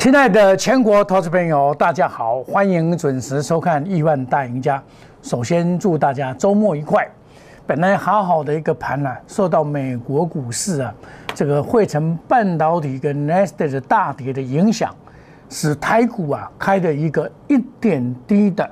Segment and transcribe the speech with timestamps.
[0.00, 4.78] 亲爱的全国投资朋友，大家好，欢迎准时收看《亿万大赢家》。
[5.20, 7.06] 首先祝大家周末愉快。
[7.66, 10.94] 本来好好的一个盘呢、受到美国股市啊
[11.34, 14.90] 这个汇成半导体跟 n e s t 的大跌的影响，
[15.50, 18.70] 使台股啊开了一个一点低的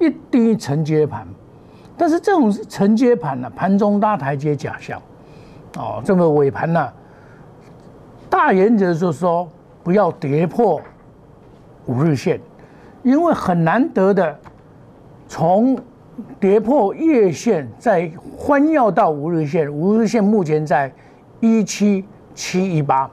[0.00, 1.26] 一低承接盘。
[1.98, 4.98] 但是这种承接盘呢、盘中拉台阶假象。
[5.76, 6.88] 哦，这个尾盘呢、
[8.30, 9.46] 大原则就是说
[9.82, 10.80] 不要跌破
[11.86, 12.40] 五日线，
[13.02, 14.38] 因为很难得的
[15.28, 15.78] 从
[16.38, 20.92] 跌破月线再翻要到五日线，五日线目前在
[21.40, 23.10] 一七七一八，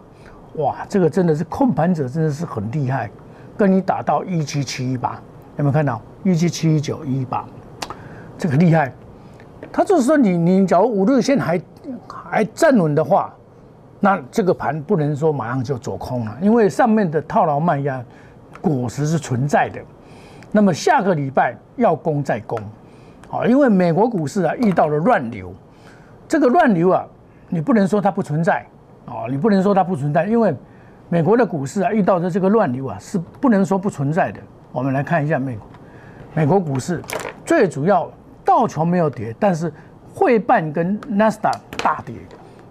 [0.56, 3.10] 哇，这个真的是控盘者真的是很厉害，
[3.58, 5.20] 跟你打到一七七一八，
[5.58, 6.02] 有没有看到？
[6.24, 7.46] 一七七一九一八，
[8.38, 8.94] 这个厉害。
[9.72, 11.62] 他就是说你你假如五日线还
[12.08, 13.34] 还站稳的话，
[14.00, 18.04] 那这个盘不能说马上就走空了，因为上面的套牢卖压
[18.62, 19.82] 果实是存在的。
[20.52, 22.58] 那么下个礼拜要攻再攻，
[23.30, 25.54] 啊，因为美国股市啊遇到了乱流，
[26.28, 27.06] 这个乱流啊，
[27.50, 28.66] 你不能说它不存在，
[29.06, 30.56] 啊，你不能说它不存在，因为
[31.10, 34.40] 美国的股市啊遇到的这个乱流啊是不能说不存在的。
[34.72, 35.68] 我们来看一下美国
[36.34, 37.02] 美国股市，
[37.46, 38.10] 最主要
[38.46, 39.72] 道琼没有跌，但是
[40.16, 42.16] 汇办跟纳斯达大跌，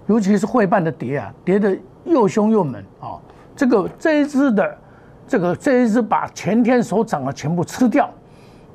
[0.08, 3.16] 尤其是汇办的跌啊，跌得又凶又猛啊！
[3.54, 4.78] 这个这一支的
[5.26, 8.10] 这个这一支把前天所涨的全部吃掉，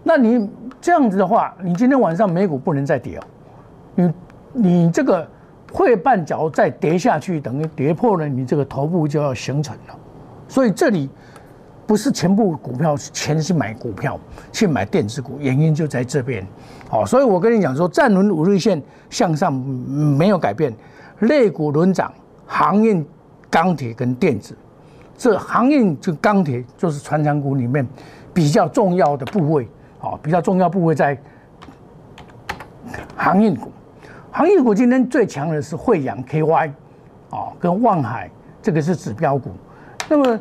[0.02, 3.24] 那你这样子的话，你今天晚上美股不能再跌哦，
[3.96, 4.14] 你
[4.54, 5.28] 你这个
[5.72, 9.96] 汇办脚再跌下去，等于跌破了你这个头部就要形成了，
[10.48, 11.10] 所以这里。
[11.86, 14.18] 不是全部股票钱是买股票，
[14.54, 16.48] 去买电子股，原因就在这边。
[16.88, 20.74] 好，所以我跟你讲说，站稳五日线向上没有改变，
[21.24, 22.12] 类股轮涨，
[22.46, 23.06] 航运、
[23.50, 24.58] 钢铁跟电子，
[25.18, 27.86] 这航运就钢铁就是船长股里面
[28.34, 29.68] 比较重要的部位。
[30.00, 31.18] 好，比较重要部位在
[33.16, 33.72] 航运股，
[34.32, 36.72] 航运股今天最强的是惠阳 KY，
[37.30, 38.30] 哦，跟望海，
[38.62, 39.52] 这个是指标股。
[40.10, 40.38] 那么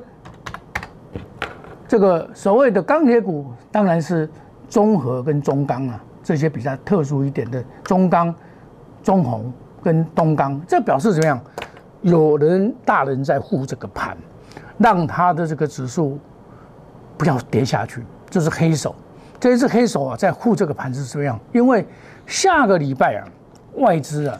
[1.86, 4.28] 这个所谓的钢铁股，当然是
[4.68, 8.34] 中核跟中钢啊，这些比较特殊一点的中钢、
[9.00, 11.40] 中红跟东钢，这表示怎么样？
[12.02, 14.16] 有人大人在护这个盘，
[14.78, 16.18] 让他的这个指数
[17.16, 18.04] 不要跌下去。
[18.30, 18.94] 这是黑手，
[19.38, 21.38] 这一只黑手啊，在护这个盘是怎么样？
[21.52, 21.86] 因为
[22.26, 23.28] 下个礼拜啊，
[23.76, 24.38] 外资啊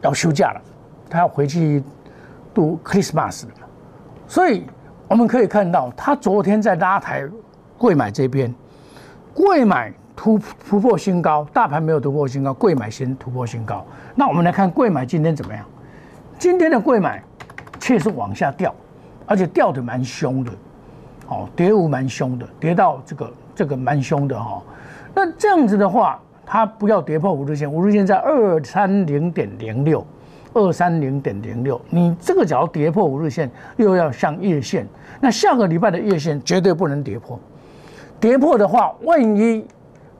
[0.00, 0.60] 要休假了，
[1.08, 1.82] 他要回去
[2.52, 3.50] 度 Christmas 了，
[4.26, 4.66] 所以。
[5.08, 7.28] 我们可以看到，他昨天在拉抬
[7.76, 8.54] 贵买这边，
[9.34, 10.38] 贵买突
[10.68, 13.84] 突破新高，大盘没有突破新高，贵买先突破新高。
[14.14, 15.64] 那我们来看贵买今天怎么样？
[16.38, 17.20] 今天的贵买
[17.80, 18.72] 确实往下掉，
[19.26, 20.52] 而且掉的蛮凶的，
[21.26, 24.62] 哦，跌幅蛮凶的，跌到这个这个蛮凶的哈。
[25.12, 30.06] 那这样子的话，它不要跌破五日线，五日线在二三零点零六。
[30.54, 34.86] 二三零点零六，你这个只要跌破五日线，又要向月线，
[35.18, 37.40] 那下个礼拜的月线绝对不能跌破。
[38.20, 39.66] 跌破的话，万一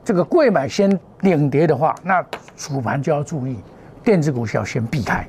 [0.05, 2.25] 这个贵买先领跌的话，那
[2.57, 3.59] 主盘就要注意，
[4.03, 5.27] 电子股要先避开。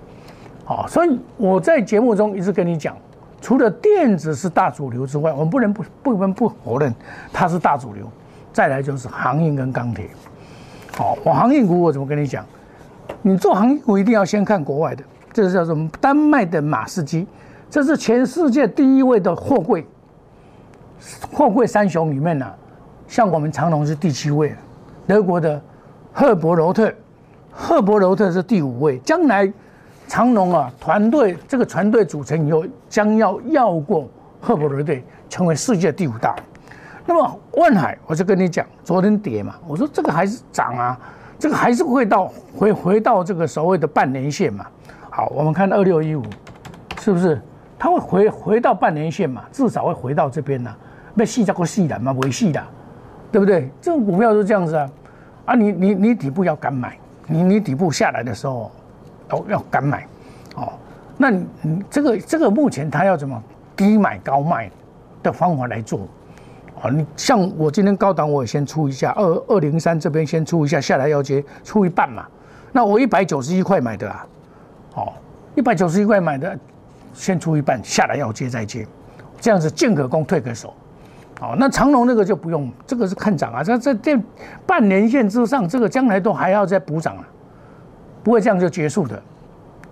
[0.66, 2.96] 好，所以我在节目中一直跟你讲，
[3.42, 6.94] 除了电子是大主流之外，我们不能不不能不否认
[7.32, 8.10] 它是大主流。
[8.52, 10.08] 再来就是航运跟钢铁。
[10.96, 12.46] 好，我航运股我怎么跟你讲？
[13.22, 15.90] 你做航运股一定要先看国外的，这是叫什么？
[16.00, 17.28] 丹麦的马士基，
[17.70, 19.86] 这是全世界第一位的货柜，
[21.32, 22.46] 货柜三雄里面呢，
[23.14, 24.56] 像我们长隆是第七位，
[25.06, 25.62] 德国的
[26.12, 26.92] 赫伯罗特，
[27.52, 28.98] 赫伯罗特是第五位。
[29.06, 29.54] 将来
[30.08, 34.10] 长隆啊，团队这个团队组成以后，将要要过
[34.42, 34.96] 赫伯罗特，
[35.30, 36.36] 成为世界第五大。
[37.06, 41.00] 那么万海，我就跟你讲，昨天跌嘛，我说这个还是涨啊。
[41.38, 44.66] 这个还是会到回回到这个所谓的半年线嘛？
[45.12, 46.24] 好，我们看二六一五，
[47.00, 47.40] 是不是？
[47.78, 49.44] 它会回回到半年线嘛？
[49.52, 50.76] 至少会回到这边呢？
[51.16, 52.12] 被细叫过细的嘛？
[52.14, 52.60] 维系的，
[53.34, 53.68] 对不对？
[53.82, 54.90] 这种股票是这样子啊！
[55.46, 56.96] 啊，你你你底部要敢买，
[57.26, 58.72] 你你底部下来的时候
[59.32, 60.08] 要要敢买，
[60.56, 60.72] 哦，
[61.18, 63.42] 那你这个这个目前它要怎么
[63.76, 64.70] 低买高卖
[65.24, 66.02] 的方法来做？
[66.80, 72.28] 啊，你像我今天高档，我也先出一下二二零三这边先出一下，下来要接出一半嘛。
[72.72, 74.28] 那我一百九十一块买的啊，
[74.94, 75.14] 好，
[75.56, 76.56] 一百九十一块买的，
[77.14, 78.86] 先出一半，下来要接再接，
[79.42, 80.72] 这样子进可攻退可守。
[81.44, 84.18] 好，那长隆那个就不用，这个是看涨啊，这这这
[84.66, 87.24] 半年线之上，这个将来都还要再补涨啊，
[88.24, 89.22] 不会这样就结束的。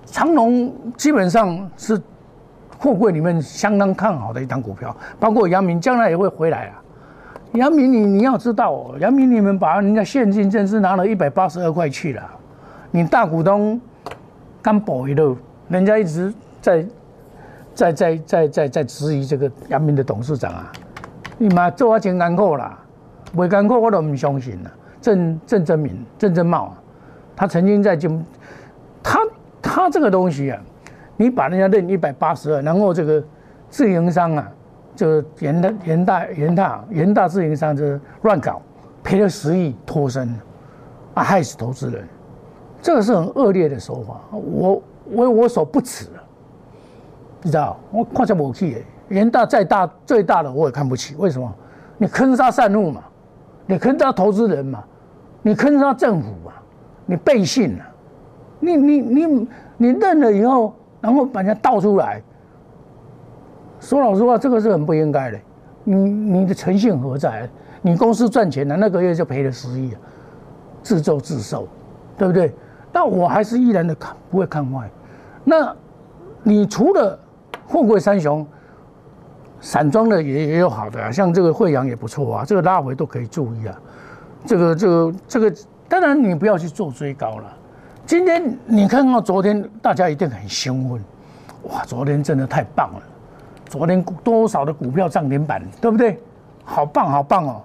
[0.06, 2.02] 长隆基本上是
[2.80, 6.82] 货柜里面相当看好的一档股票，包括阳明将来也会回来啊。
[7.52, 12.24] 阳明，你你要知道哦，阳明你们把人家现金真是拿了一百八十二块去了，
[12.92, 13.80] 你大股东
[14.62, 15.36] 刚保一路，
[15.68, 16.86] 人家一直在
[17.74, 20.72] 在在在在在质疑这个阳明的董事长啊，
[21.42, 22.78] 你妈做啊真艰苦啦，
[23.34, 24.72] 未艰苦我都唔相信啦。
[25.02, 26.72] 郑郑真明、郑真茂，
[27.36, 28.24] 他曾经在金，
[29.02, 29.20] 他
[29.60, 30.62] 他这个东西啊，
[31.18, 33.24] 你把人家认一百八十二，然后这个
[33.70, 34.48] 自营商啊。
[34.94, 38.62] 就是元大元大元大元大自营商就是乱搞，
[39.02, 40.30] 赔了十亿脱身，
[41.16, 42.06] 啊害死投资人，
[42.82, 46.08] 这个是很恶劣的手法，我我我所不齿
[47.42, 47.80] 你知道？
[47.90, 51.54] 我看下武器，元大再大最大的我也看不起，为什么？
[51.98, 53.04] 你坑杀散户嘛，
[53.68, 54.84] 你坑杀投资人嘛，
[55.44, 56.54] 你坑杀政府嘛，
[57.06, 57.86] 你背信了，
[58.60, 59.48] 你你你
[59.78, 62.22] 你认了以后，然后把人家倒出来。
[63.80, 65.40] 说老实话，这个是很不应该的。
[65.84, 67.50] 你你的诚信何在？
[67.82, 69.92] 你公司赚钱了，那个月就赔了十亿，
[70.84, 71.68] 自作自受，
[72.18, 72.54] 对不对？
[72.92, 74.90] 但我还是依然的看，不会看坏。
[75.44, 75.76] 那
[76.44, 77.18] 你除了
[77.68, 78.46] 富贵三雄，
[79.62, 83.80] 散装的也也有好的啊，像这个惠阳也不错啊，这个拉回都可以注意啊。
[84.46, 85.54] 这个这个这个，
[85.88, 87.58] 当然你不要去做追高了。
[88.06, 91.00] 今天你看到昨天，大家一定很兴奋，
[91.64, 93.02] 哇，昨天真的太棒了。
[93.66, 96.20] 昨天多少的股票涨停板，对不对？
[96.66, 97.62] 好棒好棒哦！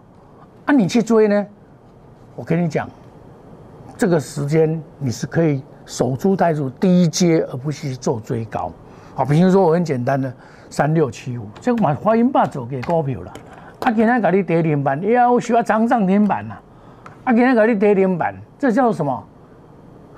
[0.67, 1.47] 啊，你去追呢？
[2.35, 2.89] 我跟你讲，
[3.97, 8.71] 这个时间你是可以守株待兔，低阶，而不是做追高。
[9.15, 10.33] 好，比如说我很简单的
[10.77, 13.33] 三六七五，这个买华银霸走给股票了。
[13.81, 16.55] 啊，今天给你跌停板，要需要涨涨停板呐。
[17.25, 19.25] 啊，今天给你跌停板，这叫什么？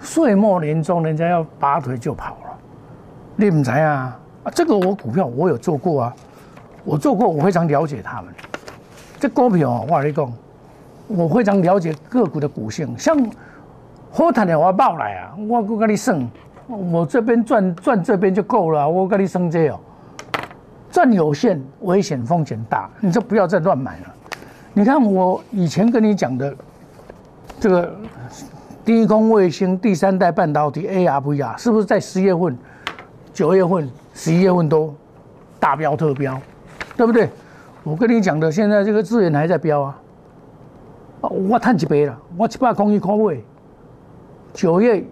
[0.01, 2.59] 岁末年终，人家要拔腿就跑了，
[3.37, 4.19] 你唔知啊？
[4.53, 6.15] 这个我股票我有做过啊，
[6.83, 8.35] 我做过，我非常了解他们。
[9.21, 10.33] 这股票我跟你讲，
[11.07, 12.99] 我非常了解个股的股性。
[12.99, 13.17] 像
[14.11, 16.29] 好谈的话报来啊，我我跟你算，
[16.67, 19.79] 我这边赚赚这边就够了，我跟你算这哦，
[20.99, 24.15] 赚有限，危险风险大，你就不要再乱买了。
[24.73, 26.53] 你看我以前跟你讲的
[27.61, 27.95] 这个
[28.85, 32.59] 低空卫星第三代半导体 ARVR，是不是在十月份、
[33.33, 33.89] 九月份？
[34.13, 34.93] 十一月份都
[35.61, 36.37] 大标特标，
[36.97, 37.31] 对不对？
[37.85, 40.01] 我跟你讲的，现在这个资源还在标啊！
[41.21, 43.45] 我探几倍了，我七八空一空位。
[44.53, 45.05] 九月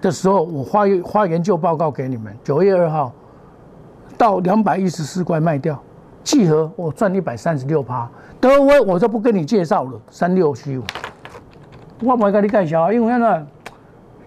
[0.00, 2.32] 的时候，我发发研究报告给你们。
[2.44, 3.12] 九月二号
[4.18, 5.80] 到两百一十四块卖掉，
[6.22, 8.06] 契合我赚一百三十六趴。
[8.38, 10.82] 德威我就不跟你介绍了，三六七五，
[12.02, 13.42] 我不会跟你介绍，因为那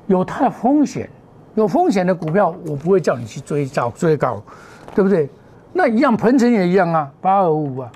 [0.08, 1.08] 有它的风险。
[1.54, 4.42] 有风险的股票，我不会叫你去追找追高，
[4.96, 5.30] 对不对？
[5.74, 7.92] 那一样，鹏程也一样啊，八二五啊，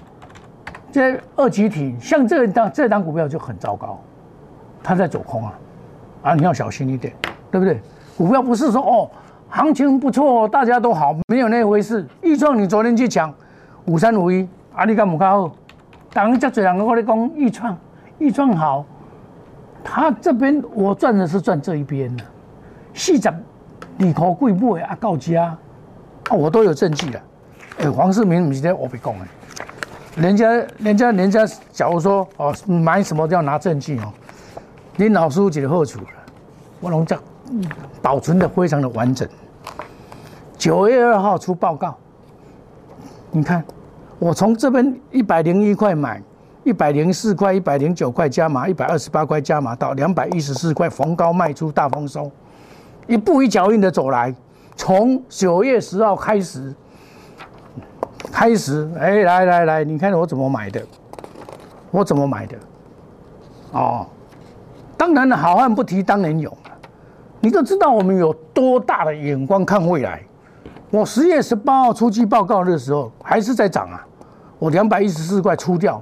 [0.92, 3.98] 这二级体，像这档这档股票就很糟糕，
[4.84, 5.54] 它在走空啊，
[6.24, 7.14] 啊，你要小心一点，
[7.50, 7.80] 对不对？
[8.18, 9.10] 股票不是说哦，
[9.56, 12.06] 行情不错，大家都好，没有那回事。
[12.22, 13.34] 易创，你昨天去抢
[13.86, 15.50] 五三五一，阿里干姆卡好，
[16.12, 17.78] 当家最两个我你讲易创，
[18.20, 18.86] 易创好，
[19.82, 22.24] 他这边我赚的是赚这一边的。
[22.94, 25.58] 四十二块贵不会啊，到家
[26.30, 27.22] 啊，我都有证据的。
[27.80, 29.26] 哎，黄世明不是在我被讲的，
[30.22, 34.12] 人家、人家、人家，假如说哦，买什么都要拿证据哦。
[34.98, 36.08] 你老师几个好处了，
[36.82, 37.18] 我拢讲
[38.02, 39.26] 保存的非常的完整。
[40.58, 41.96] 九月二号出报告，
[43.32, 43.64] 你看
[44.18, 46.22] 我从这边一百零一块买，
[46.64, 52.32] 一百零四块、一百零九块加码，一百二十八块加码到两百一十四块逢高卖出大丰收。
[53.08, 54.34] 一步一脚印的走来，
[54.76, 56.74] 从九月十号开始，
[58.32, 60.82] 开始，哎，来来来，你看我怎么买的，
[61.92, 62.58] 我怎么买的，
[63.74, 64.08] 哦，
[64.98, 66.52] 当然了，好汉不提当年勇，
[67.42, 70.24] 你都知道我们有多大的眼光看未来。
[70.96, 74.00] 我十月十八号出具报告的时候还是在涨啊，
[74.58, 76.02] 我两百一十四块出掉，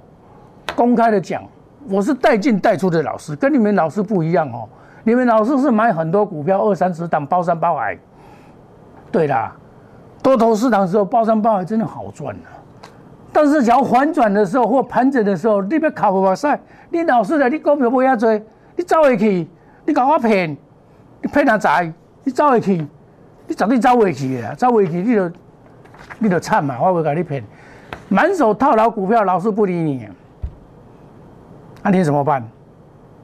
[0.75, 1.41] 公开的讲，
[1.89, 4.69] 我是带进带出的老师，跟你们老师不一样哦。
[5.03, 7.97] 你们老师是买很多股票，二三十档包山包海。
[9.11, 9.55] 对啦，
[10.21, 12.53] 多头市场的时候包山包海真的好赚啊。
[13.31, 16.59] 但是只要反转的时候或盘整的时候，你别靠不赛，
[16.91, 18.45] 你老师的你股票不要追，
[18.75, 19.49] 你走回去，
[19.87, 20.55] 你搞我骗，
[21.19, 21.91] 你骗人财，
[22.23, 22.85] 你走回去，
[23.47, 25.31] 你绝对走回去的，走回去你就
[26.19, 27.43] 你就惨嘛，我会给你骗，
[28.09, 30.07] 满手套牢股票，老师不理你，
[31.81, 32.43] 那你怎么办？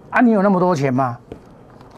[0.10, 1.18] 啊，你有那么多钱吗？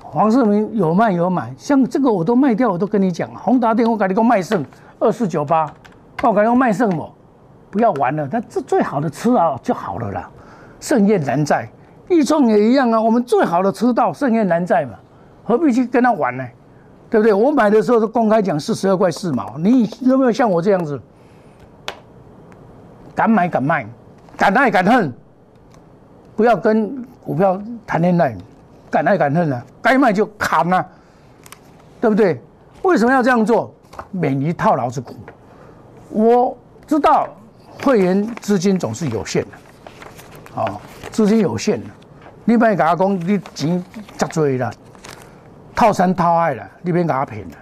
[0.04, 4.64] 黄世明有卖有买，像这个我都卖掉，我都跟你讲，宏达电我跟你讲卖剩，
[5.00, 5.72] 二四九八，
[6.22, 7.10] 我敢用卖剩么？
[7.70, 10.30] 不要玩了，那这最好的吃啊就好了啦。
[10.82, 11.66] 盛宴难在，
[12.10, 13.02] 易创也一样啊。
[13.02, 14.96] 我们最好的吃到盛宴难在嘛，
[15.46, 16.46] 何必去跟他玩呢？
[17.12, 17.34] 对不对？
[17.34, 21.00] 我买的时候是公开讲四十二块四毛，你有没有像我这样子，
[23.14, 23.86] 敢买敢卖，
[24.38, 25.14] 敢爱敢恨，
[26.38, 28.34] 不要跟股票谈恋爱，
[28.90, 30.88] 敢爱敢恨啊，该卖就砍啊，
[32.00, 32.42] 对不对？
[32.84, 33.76] 为什么要这样做？
[34.12, 35.14] 免于套牢之苦。
[36.10, 37.28] 我知道
[37.84, 39.50] 会员资金总是有限的。
[40.56, 40.80] 哦，
[41.12, 41.88] 资金有限的，
[42.46, 43.84] 你别甲我讲你钱
[44.18, 44.72] 足多啦，
[45.82, 47.56] 套三套二了，你别给他骗了。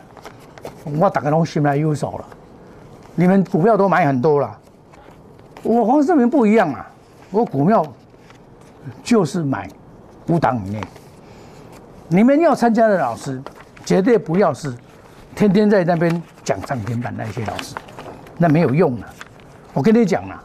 [1.00, 2.26] 我大家拢心来有数了，
[3.16, 4.60] 你们股票都买很多了，
[5.64, 6.86] 我黄世明不一样啊，
[7.32, 7.82] 我股票
[9.02, 9.70] 就是买
[10.28, 10.82] 五档以内。
[12.10, 13.42] 你们要参加的老师，
[13.86, 14.76] 绝对不要是
[15.34, 17.74] 天天在那边讲涨停板那些老师，
[18.38, 19.08] 那没有用的。
[19.74, 20.44] 我跟你讲了。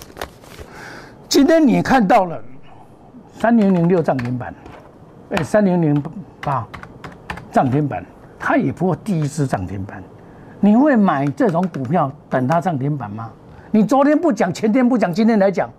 [1.28, 2.40] 今天你看到了
[3.40, 4.54] 三零零六涨停板，
[5.31, 6.00] 哎，三零零
[6.40, 6.64] 八
[7.55, 8.05] 涨停板，
[8.37, 10.03] 它也不会第一次涨停板。
[10.59, 13.31] 你会买这种股票等它涨停板吗？
[13.71, 15.71] 你昨天不讲，前天不讲，今天来讲，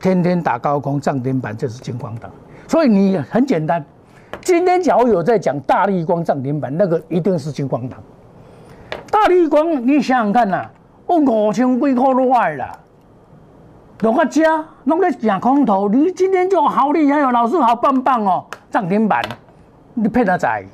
[0.00, 2.30] 天天打高空涨停板，这是金光党。
[2.66, 3.84] 所以你很简单，
[4.40, 8.02] 今天假如有在讲大力光涨停板，那个一定是金光党。
[9.10, 10.64] 大力光，你想想看呐，
[11.04, 12.64] 我五千几块都坏了。
[14.00, 19.22] 落个家，弄个假空头，你今天就好厉害哦，老师好棒棒哦，涨停板，
[19.92, 20.64] 你骗他仔，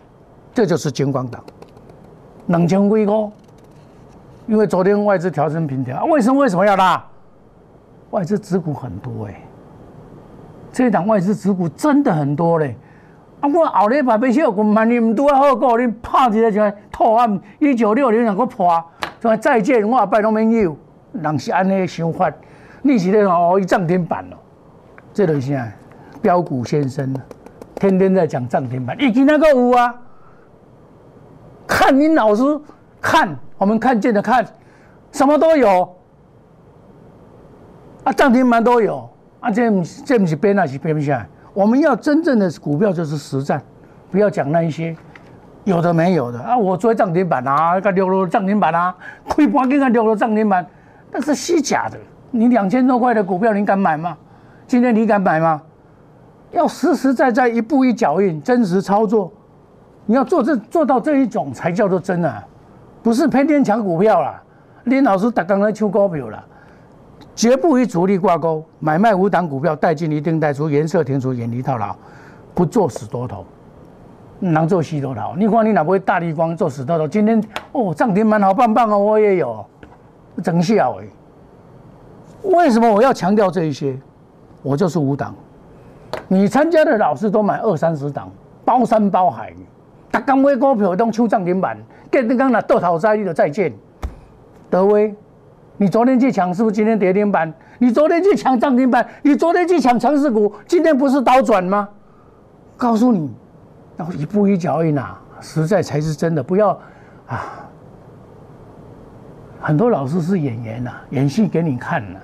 [0.54, 1.42] 这就是金光党，
[2.46, 3.14] 两千几块，
[4.46, 7.04] 因为昨天外资调升平调，为什么为什么要拉？
[8.10, 9.42] 外资持股很多哎，
[10.72, 12.76] 这一档外资持股真的很多嘞，
[13.40, 16.60] 啊我后日把被小股万你唔拄啊好过，你拍起来就
[16.92, 18.80] 套案一九六零两个破，
[19.20, 20.76] 说再见我阿拜拢免有，
[21.14, 22.32] 人是安尼想法。
[22.82, 24.36] 你是咧哦，一涨停板哦，
[25.12, 25.66] 这东西啊，
[26.22, 27.12] 标股先生
[27.74, 29.92] 天天在讲涨停板，以前那个有啊，
[31.66, 32.42] 看你老师
[33.00, 34.46] 看，我们看见的看，
[35.12, 35.96] 什么都有，
[38.04, 39.08] 啊涨停板都有，
[39.40, 39.70] 啊这
[40.04, 43.62] 这不是编那是编不下来，我们要真正的股票就是实战，
[44.10, 44.96] 不要讲那一些
[45.64, 48.94] 有的没有的啊，我追涨停板啊，个六六涨停板啊，
[49.28, 50.66] 开盘给个六六涨停板，
[51.10, 51.98] 那是虚假的。
[52.30, 54.16] 你两千多块的股票，你敢买吗？
[54.66, 55.62] 今天你敢买吗？
[56.50, 59.32] 要实实在在一步一脚印，真实操作。
[60.06, 62.44] 你要做这做到这一种才叫做真啊，
[63.02, 64.40] 不是天天抢股票啦。
[64.84, 66.44] 林老师打刚才抢股票了，
[67.34, 71.96] 绝不与主力挂钩，买卖无档股票，带进一定带出，颜色停出，远离套牢，
[72.54, 73.46] 不做死多头，
[74.40, 75.34] 能做细多头。
[75.38, 77.08] 你看你哪不会大力光做死多头？
[77.08, 77.42] 今天
[77.72, 79.64] 哦涨停板好棒棒哦，我也有，
[80.42, 81.06] 真笑哎。
[82.42, 83.98] 为什么我要强调这一些？
[84.62, 85.34] 我就是五档，
[86.28, 88.30] 你参加的老师都买二三十档，
[88.66, 89.54] 包山包海。
[90.14, 91.76] 他刚买股票当抽涨停板，
[92.08, 93.72] 跟刚刚那豆淘灾的再见。
[94.70, 95.12] 德威，
[95.76, 97.52] 你昨天去抢是不是今天跌停板？
[97.80, 101.88] 你昨天去抢涨停板，你昨天去抢强势股，今天不是倒转吗？
[102.76, 103.28] 告诉你，
[103.96, 106.40] 要一步一脚印啊，实在才是真的。
[106.40, 106.78] 不要
[107.26, 107.68] 啊，
[109.60, 112.00] 很多老师是演员呐，演戏给你看。
[112.12, 112.20] 呐。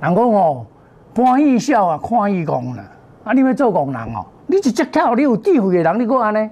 [0.00, 0.64] 人讲哦，
[1.12, 2.32] 搬艺笑啊，看。
[2.32, 2.84] 艺功啦。
[3.24, 6.48] 啊，你要做工人哦，你直接巧，你有智慧的人，你讲安尼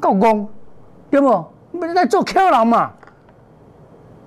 [0.00, 0.48] 够工，
[1.10, 1.26] 对不？
[1.26, 2.90] 要来做巧人嘛。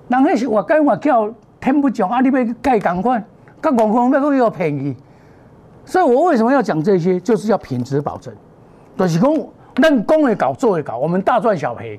[0.08, 3.24] 人迄是活该活巧，天不讲啊，你要改共款，
[3.62, 4.96] 甲工工要搁要便宜。
[5.84, 7.18] 所以我为什么要讲这些？
[7.20, 8.34] 就是要品质保证。
[8.96, 9.34] 就是讲，
[9.76, 11.98] 咱讲会搞，做会搞，我们大赚小赔，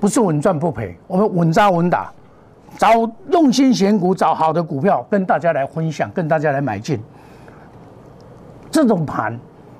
[0.00, 2.12] 不是稳赚不赔，我们稳扎稳打。
[2.78, 2.88] 找
[3.30, 7.00] 用心选股，找好的股票跟大家来分享，跟大家来买进。
[8.70, 9.38] 这种盘，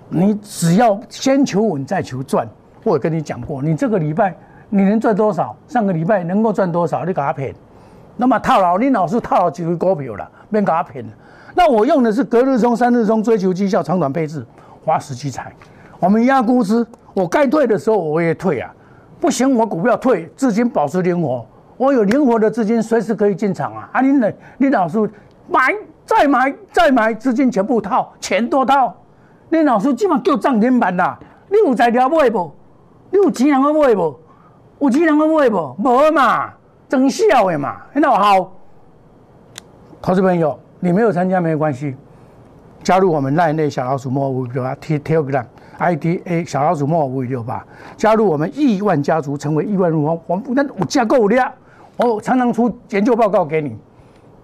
[0.09, 2.47] 你只要先求稳再求赚。
[2.83, 4.35] 我跟你讲过，你这个礼拜
[4.69, 5.55] 你能赚多少？
[5.69, 7.05] 上个礼拜能够赚多少？
[7.05, 7.55] 你给他骗。
[8.17, 11.11] 那么套牢，你老是套牢几个股票了，别给他骗了。
[11.55, 14.45] 那我用的是隔日冲、三日冲，追求绩效、长短配置，
[14.85, 15.53] 花时机财。
[15.99, 18.73] 我们压估值，我该退的时候我也退啊。
[19.21, 21.45] 不行，我股票退，资金保持灵活。
[21.77, 23.89] 我有灵活的资金，随时可以进场啊！
[23.93, 24.31] 啊，你呢？
[24.59, 24.99] 你老师
[25.49, 28.95] 买再买再买，资金全部套，钱多套。
[29.49, 31.19] 你老师基本叫涨停板啦！
[31.49, 32.53] 你有材料买不？
[33.11, 34.19] 你有钱能够买不？
[34.81, 35.77] 有钱能够买不？
[35.79, 36.51] 无嘛，
[36.89, 37.77] 真笑的嘛！
[37.93, 38.53] 那好，
[40.01, 41.95] 投资朋友，你没有参加没有关系，
[42.83, 45.45] 加入我们赖内小老鼠莫五六八 T Telegram
[45.79, 47.65] ID A 小老鼠莫五六八，
[47.97, 50.21] 加入我们亿万家族，成为亿万富翁。
[50.27, 51.53] 我们那我加够了。
[51.97, 53.77] 我常常出研究报告给你。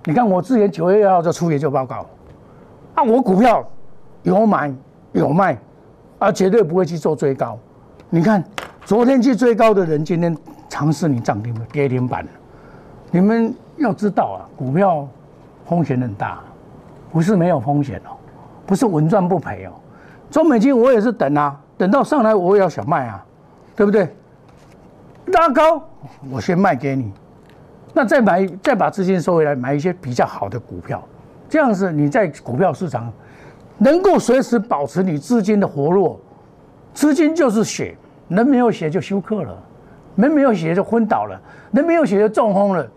[0.04, 2.06] 你看我之前九月一号就出研究报告，
[2.94, 3.66] 啊，我股票
[4.22, 4.72] 有买
[5.12, 5.58] 有卖，
[6.18, 7.58] 啊，绝对不会去做追高。
[8.08, 8.42] 你看
[8.84, 10.36] 昨天去追高的人，今天
[10.68, 12.24] 尝试你涨停跌停板。
[13.10, 15.06] 你们要知道啊，股票
[15.64, 16.40] 风险很大，
[17.12, 18.14] 不是没有风险哦，
[18.64, 19.72] 不是稳赚不赔哦。
[20.30, 23.24] 中美金我也是等啊，等到上来我也要想卖啊，
[23.74, 24.14] 对不对？
[25.26, 25.82] 拉高
[26.30, 27.12] 我先卖给你。
[27.92, 31.02] 那再买，再把资金收回来，买一些比较好的股票，
[31.48, 33.12] 这样子你在股票市场
[33.78, 36.20] 能够随时保持你资金的活络。
[36.96, 37.94] 资金就是血，
[38.26, 39.54] 人没有血就休克了，
[40.14, 41.38] 人没有血就昏倒了，
[41.70, 42.88] 人没有血就中风了。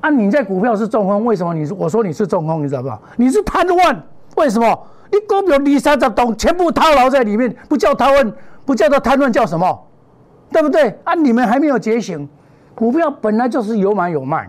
[0.00, 1.52] 啊，你在股票是中风，为什么？
[1.52, 3.02] 你我说你是中风，你知道不知道？
[3.16, 3.96] 你是瘫痪，
[4.36, 4.86] 为什么？
[5.10, 8.32] 你股票二三十栋全部套牢在里面，不叫贪婪，
[8.64, 9.86] 不叫做瘫痪，叫什么？
[10.52, 10.96] 对不对？
[11.02, 12.28] 啊，你们还没有觉醒。
[12.76, 14.48] 股票本来就是有买有卖，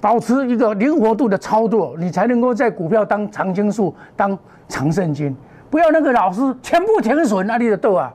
[0.00, 4.36] 保持一个灵活度的操作，你才能够在股票当长青树、当
[4.68, 5.36] 长胜军。
[5.74, 8.14] 不要那个老师全部停损，啊，你就倒啊！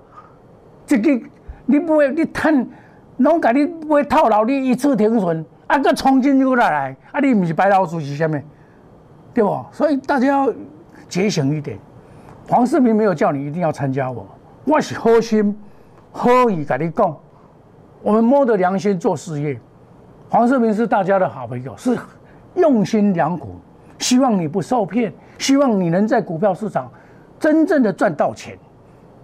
[0.85, 1.21] 这个
[1.65, 2.65] 你不会，你贪，
[3.17, 8.39] 拢甲你不会套牢，你一次停损，啊，个冲进又来来，啊，你不是白老鼠是虾米？
[9.33, 9.65] 对不？
[9.73, 10.53] 所以大家要
[11.09, 11.77] 节省一点。
[12.47, 14.25] 黄世明没有叫你一定要参加我，
[14.63, 15.53] 我是好心
[16.13, 17.13] 好意跟你讲。
[18.01, 19.59] 我们摸着良心做事业，
[20.29, 21.97] 黄世明是大家的好朋友，是
[22.55, 23.59] 用心良苦，
[23.97, 26.89] 希望你不受骗，希望你能在股票市场
[27.39, 28.57] 真正的赚到钱。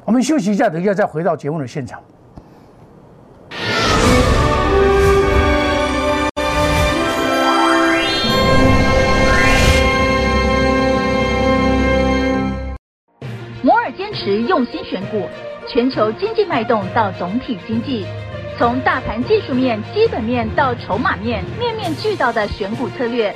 [0.05, 2.01] 我们休息一下，等一下再回到节目的现场。
[13.61, 15.27] 摩尔坚持用心选股，
[15.67, 18.05] 全球经济脉动到总体经济。
[18.57, 23.35] 从大盘技术面、基本面到筹码面，面面俱到的选股策略，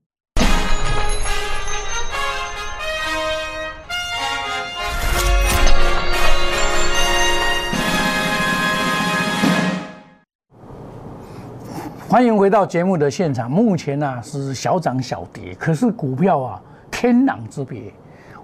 [12.11, 13.49] 欢迎回到节目的现场。
[13.49, 17.83] 目前呢是小涨小跌，可是股票啊天壤之别。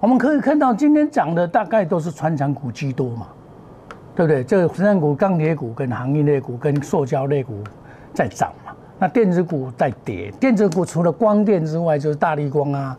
[0.00, 3.26] 我们可以看到今天涨的大概都是船长股居多嘛，
[4.16, 4.42] 对不对？
[4.42, 7.62] 这个船长股、钢铁股、跟行业类股、跟塑胶类股
[8.14, 8.72] 在涨嘛。
[8.98, 12.96] 那电子股在跌，电子股除了光电之外，就是大力光啊、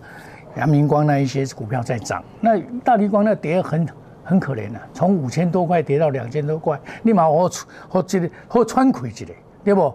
[0.55, 2.23] 阳明光那一些股票在涨。
[2.39, 3.87] 那大力光那跌很
[4.23, 7.49] 很可怜啊，从五千多块跌到两千多块，立马我
[7.89, 9.91] 我这个我穿亏一个，对不？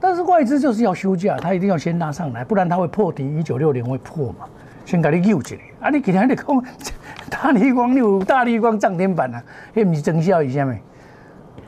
[0.00, 3.36] 但是外资就是要休假，他一定要先拉上来，不然他会破底。
[3.36, 4.46] 一九六零会破嘛？
[4.86, 5.60] 先给你救起来。
[5.80, 6.46] 啊，你今天你讲
[7.28, 9.42] 大力光六大力光涨停板啊，
[9.74, 10.80] 那不是增效一下没？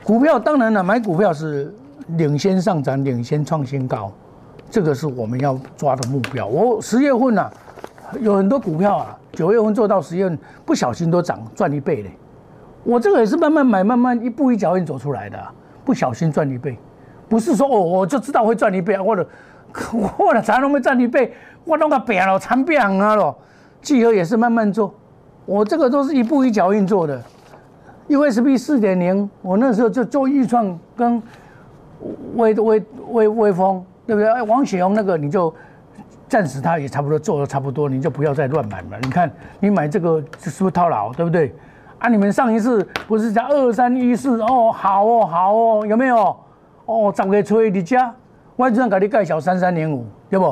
[0.03, 1.73] 股票当然了，买股票是
[2.17, 4.11] 领先上涨、领先创新高，
[4.69, 6.47] 这个是我们要抓的目标。
[6.47, 7.51] 我十月份啊，
[8.19, 12.11] 有很多股票啊，九月份做到十月份不小心都涨赚一倍嘞。
[12.83, 15.39] 我这个也是慢慢买，慢慢一步一脚印走出来的，
[15.85, 16.77] 不小心赚一倍。
[17.33, 19.27] 不是说哦，我就知道会赚一倍，或者
[20.15, 21.33] 或者才能会赚一倍，
[21.65, 23.35] 我弄个扁了，残扁啊咯。
[23.81, 24.93] 聚合也是慢慢做，
[25.47, 27.19] 我这个都是一步一脚印做的。
[28.07, 31.19] USB 四点零，我那时候就做预创跟
[32.35, 34.31] 微微微微风，对不对？
[34.31, 35.51] 哎，王雪红那个你就
[36.29, 38.99] 暂时他也差不多做的差不多，你就不要再乱买了。
[39.01, 41.51] 你看你买这个是不是套牢，对不对？
[41.97, 46.35] 啊，你们上一次不是在二三一四哦，好哦，好哦，有没有？
[46.85, 47.95] 哦，十月初你只，
[48.55, 50.45] 我这样给你介绍三三零五，对不？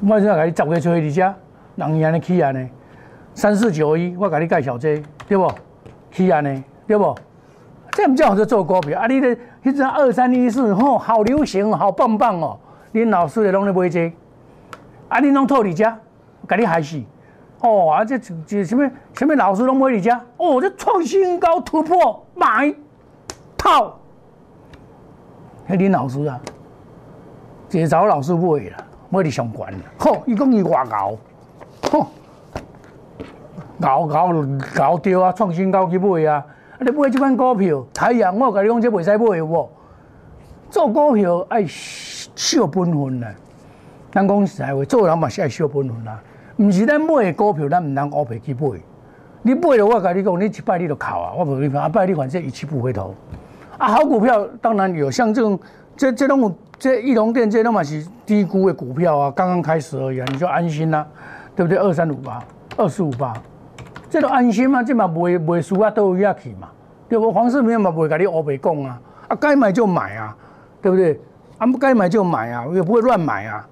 [0.00, 2.68] 我这样给你十月初你只，人安尼起安尼？
[3.34, 5.50] 三四九一，我给你介绍这，对不？
[6.10, 6.62] 起安尼？
[6.86, 7.14] 对不？
[7.92, 9.06] 这样叫做做股票啊！
[9.08, 9.28] 你的
[9.64, 12.56] 迄只二三一四，吼，好流行，好棒棒哦！
[12.92, 14.12] 恁老师也拢咧买这，
[15.08, 15.98] 啊，恁拢套你家，
[16.46, 17.02] 给你害死！
[17.60, 20.20] 哦，啊，这这什么什么老师拢买你家？
[20.36, 22.72] 哦，这创新高突破买。
[23.68, 23.98] 套，
[25.68, 26.40] 迄林老师啊，
[27.68, 28.76] 这找老师不会了，
[29.10, 31.18] 买伫上悬，吼，伊讲伊外熬，
[31.92, 32.06] 吼，
[33.82, 34.32] 熬熬
[34.78, 36.36] 熬掉啊，创新高去买啊！
[36.36, 39.70] 啊，你买即款股票，太阳我甲你讲，这袂使买有无？
[40.70, 43.28] 做股票爱小本分啦，
[44.10, 46.18] 咱讲实在话，做人嘛是爱小本分啦，
[46.56, 48.60] 毋是咱买的股票，咱毋通乌白去买。
[49.42, 53.14] 你买了，我甲你讲，你一摆你就考啊，我无你讲，一摆你反正一去不回头。
[53.78, 55.58] 啊，好股票当然有，像这种
[55.96, 61.06] 这这种这翼龙电这种嘛是低估的股票啊，刚刚开始而已啊，你就安心啦，
[61.54, 61.78] 对不对？
[61.78, 62.42] 二三五八，
[62.76, 63.32] 二四五八，
[64.10, 66.68] 这都安心嘛，这嘛袂袂输啊，都有下去嘛，
[67.08, 67.32] 对不？
[67.32, 70.36] 黄世明嘛不会甲你乌白讲啊，啊该买就买啊，
[70.82, 71.20] 对不对？
[71.58, 73.64] 啊不该买就买啊，我也不会乱买啊，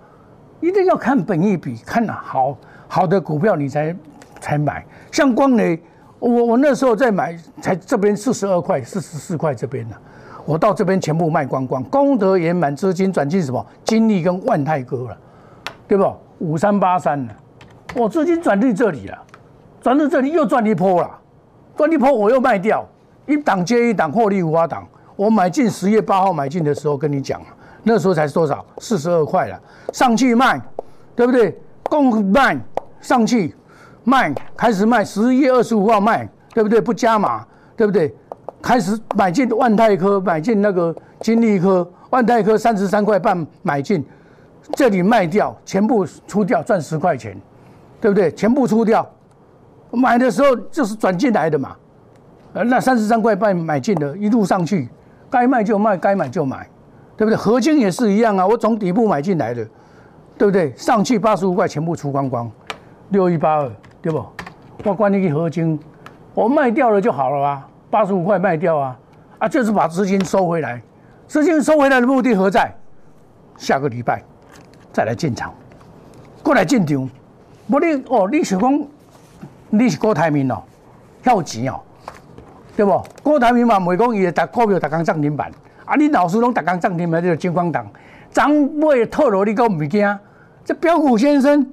[0.61, 3.97] 一定要看本益比，看好好的股票你才
[4.41, 5.83] 才买，像光磊。
[6.19, 9.97] 我我那时候在买，才这边四十二块、四十四块这边呢，
[10.45, 13.65] 我到这边全部卖光光，功德圆满，资金转进什么？
[13.85, 15.17] 金利跟万泰哥了，
[15.87, 16.11] 对不？
[16.39, 17.33] 五三八三呢，
[17.95, 19.19] 我资金转进这里了，
[19.81, 21.11] 转到这里又赚一波了，
[21.77, 22.87] 赚一波我又卖掉，
[23.27, 24.87] 一档接一档获利无法挡。
[25.17, 27.41] 我买进十月八号买进的时候跟你讲
[27.83, 28.65] 那时候才多少？
[28.79, 29.59] 四十二块了，
[29.93, 30.61] 上去卖，
[31.15, 31.59] 对不对？
[31.85, 32.59] 共卖
[33.01, 33.55] 上去。
[34.07, 36.81] 卖开始卖，十一月二十五号卖，对不对？
[36.81, 37.45] 不加码，
[37.77, 38.15] 对不对？
[38.63, 44.07] 开始买进万泰科，买进那个金利科，万泰科三十三块半买进，
[44.75, 47.37] 这里卖掉，全部出掉，赚十块钱，
[48.01, 48.31] 对不对？
[48.31, 49.05] 全部出掉，
[49.91, 51.77] 买的时候就是转进来的嘛，
[52.53, 54.89] 呃，那三十三块半买进的，一路上去，
[55.29, 56.69] 该卖就卖，该买就买，
[57.17, 57.37] 对不对？
[57.37, 59.67] 合金也是一样啊，我从底部买进来的，
[60.39, 60.73] 对不对？
[60.77, 62.49] 上去八十五块，全部出光光，
[63.09, 63.71] 六一八二。
[64.07, 64.25] 对不？
[64.85, 65.77] 我管你去合金，
[66.33, 68.97] 我卖掉了就好了啊，八十五块卖掉啊，
[69.39, 70.81] 啊，就是把资金收回来。
[71.27, 72.73] 资金收回来的目的何在？
[73.57, 74.23] 下个礼拜
[74.93, 75.53] 再来进场，
[76.41, 77.11] 过来进场。
[77.69, 78.87] 不你哦，你是讲
[79.71, 80.63] 你是郭台铭哦，
[81.25, 81.81] 有钱哦，
[82.77, 83.03] 对不？
[83.25, 85.51] 郭台铭嘛，每讲伊打股票打工涨停板，
[85.85, 87.85] 啊，你老师拢打工涨停板，这个金光党，
[88.31, 90.19] 涨买套路你讲唔惊？
[90.65, 91.67] 这标股先生。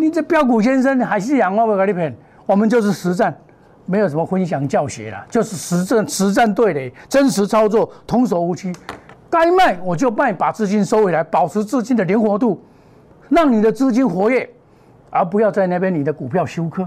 [0.00, 2.14] 你这标股先生还是养我不给你骗，
[2.46, 3.36] 我们就是实战，
[3.84, 8.72] 没有什么分享教学了，就是实战实战对垒，真实操作，童叟无欺。
[9.28, 12.60] 该卖我就卖，把资金收回来，保持资金的灵活度，
[13.28, 14.48] 让你的资金活跃，
[15.10, 16.84] 而不要在那边你的股票休克，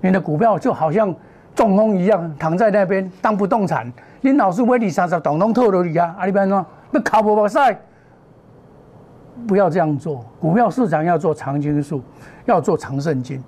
[0.00, 1.14] 你的股票就好像
[1.54, 3.92] 中风一样躺在那边当不动产。
[4.22, 7.78] 你老是为你三十当中透露你啊，阿里边喏，不靠不靠赛。
[9.46, 12.00] 不要这样做，股票市场要做长青树，
[12.44, 13.42] 要做长胜金。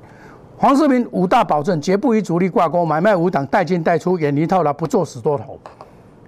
[0.57, 5.59] 黄世明五大保证，绝不与主力挂钩，买卖无档，带进带出，远离套牢，不做死多头。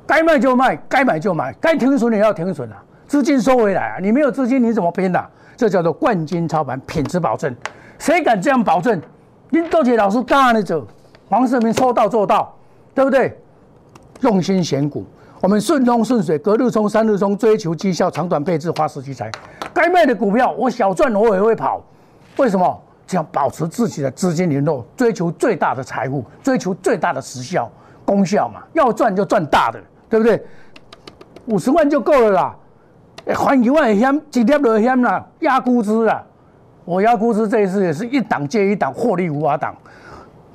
[0.06, 3.98] 该卖就卖，该买就买，该停损也要停损啊，资金收回来啊！
[4.00, 5.28] 你没有资金你怎么拼啊？
[5.56, 7.54] 这叫做冠军操盘，品质保证。
[7.98, 9.00] 谁敢这样保证？
[9.50, 10.86] 林多杰老师干的走，
[11.28, 12.54] 黄世明说到做到，
[12.94, 13.36] 对不对？
[14.20, 15.04] 用心选股。
[15.40, 19.30] 我们顺风顺水，隔日冲，三日冲，追求绩效，长短配置，花时聚财。
[19.74, 21.82] 该卖的股票，我小赚我也会跑。
[22.38, 22.82] 为什么？
[23.06, 27.70] 只要保持自己的资金流动，追求最大的财富，追求最大的时效
[28.04, 28.62] 功效嘛。
[28.72, 30.42] 要赚就赚大的，对不对？
[31.46, 32.56] 五十万就够了啦。
[33.34, 36.24] 还一万险，几点就险啦，压估值啦。
[36.84, 39.74] 我压估值这一次也是一档接一档，获利无法挡。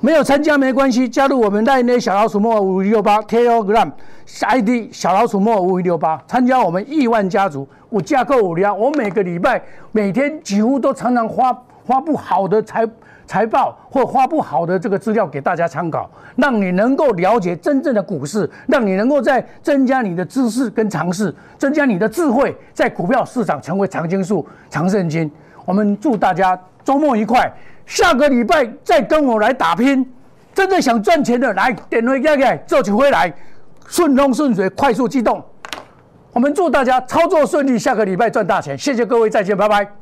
[0.04, 3.88] 没有参加没关系，加入我们赖内小老鼠莫五一六八 Telegram
[4.40, 9.62] ID 小老鼠莫五一六八，参加我们亿万家族，我架构五粮，我每个礼拜
[9.92, 12.84] 每天几乎都常常发发布好的财
[13.28, 25.30] 财报或发布好的这个资料给大家参考，让你能够了解真正的股市，让你能够在增加你的知识跟尝试，增加你的智慧，在股票市场成为长青树、长胜金。
[25.64, 27.52] 我们祝大家周末愉快。
[27.84, 30.06] 下个礼拜再跟我来打拼，
[30.54, 33.32] 真正想赚钱的来点回盖盖，做起回来，
[33.88, 35.44] 顺风顺水，快速机动。
[36.32, 38.78] 我们祝大家操作顺利，下个礼拜赚大钱。
[38.78, 40.01] 谢谢各位，再见，拜拜。